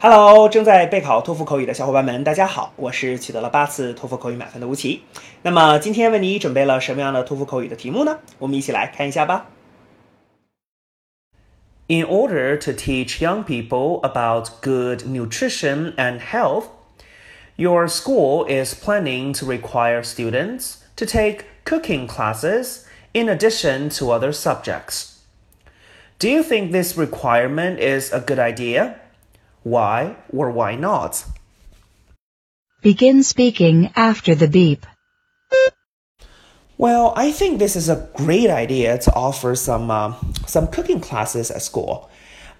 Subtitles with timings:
[0.00, 5.02] Hello，正在备考托福口语的小伙伴们，大家好，我是取得了八次托福口语满分的吴奇。
[5.40, 8.18] 那么今天为你准备了什么样的托福口语的题目呢？
[8.38, 9.46] 我们一起来看一下吧。
[11.86, 16.64] In order to teach young people about good nutrition and health,
[17.56, 24.32] your school is planning to require students to take cooking classes in addition to other
[24.32, 25.20] subjects.
[26.18, 28.96] Do you think this requirement is a good idea?
[29.63, 31.25] Why or why not?
[32.81, 34.85] Begin speaking after the beep.
[36.77, 40.13] Well, I think this is a great idea to offer some uh,
[40.47, 42.09] some cooking classes at school.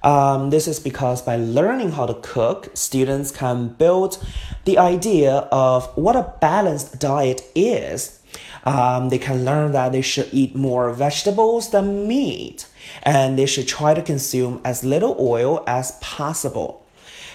[0.04, 4.21] Um, this is because by learning how to cook, students can build
[4.66, 8.20] the idea of what a balanced diet is.
[8.66, 12.68] Um, they can learn that they should eat more vegetables than meat,
[13.04, 16.85] and they should try to consume as little oil as possible.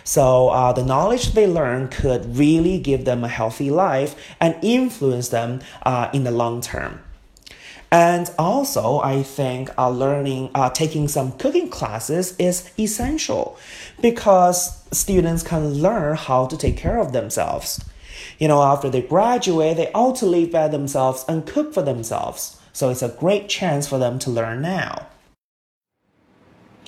[0.04, 5.30] So uh, the knowledge they learn could really give them a healthy life and influence
[5.30, 7.00] them uh, in the long term.
[7.90, 13.56] And also, I think uh, learning, uh, taking some cooking classes is essential
[14.00, 17.84] because students can learn how to take care of themselves.
[18.38, 22.58] You know, after they graduate, they ought to live by themselves and cook for themselves.
[22.72, 25.06] So it's a great chance for them to learn now.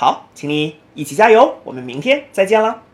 [0.00, 2.84] 好，请你一起加油，我们明天再见了。